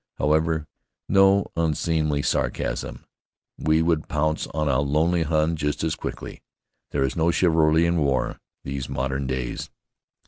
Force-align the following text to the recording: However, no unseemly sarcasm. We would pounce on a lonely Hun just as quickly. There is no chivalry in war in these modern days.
However, 0.17 0.65
no 1.07 1.45
unseemly 1.55 2.23
sarcasm. 2.23 3.05
We 3.59 3.83
would 3.83 4.07
pounce 4.07 4.47
on 4.47 4.67
a 4.67 4.79
lonely 4.79 5.21
Hun 5.21 5.55
just 5.55 5.83
as 5.83 5.93
quickly. 5.93 6.41
There 6.89 7.03
is 7.03 7.15
no 7.15 7.29
chivalry 7.29 7.85
in 7.85 7.97
war 7.97 8.29
in 8.31 8.39
these 8.63 8.89
modern 8.89 9.27
days. 9.27 9.69